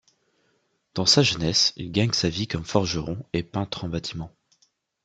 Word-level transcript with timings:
Dans 0.95 1.05
sa 1.05 1.21
jeunesse, 1.21 1.73
il 1.75 1.91
gagne 1.91 2.11
sa 2.11 2.27
vie 2.27 2.47
comme 2.47 2.65
forgeron 2.65 3.23
et 3.33 3.43
peintre 3.43 3.83
en 3.83 3.87
bâtiment. 3.89 4.31